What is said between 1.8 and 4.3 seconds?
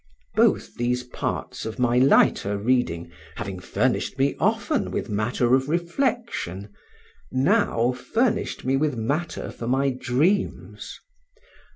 lighter reading, having furnished